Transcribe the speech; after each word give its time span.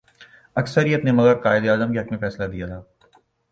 اکثریت 0.55 1.05
نے 1.05 1.11
مگر 1.11 1.35
قائد 1.35 1.69
اعظم 1.69 1.93
کے 1.93 1.99
حق 1.99 2.11
میں 2.11 2.19
فیصلہ 2.19 2.47
دیا 2.47 2.67
تھا۔ 2.67 2.81